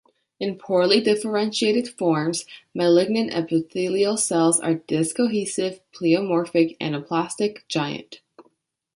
[0.39, 8.19] In poorly differentiated forms, malignant epithelial cells are discohesive, pleomorphic, anaplastic, giant.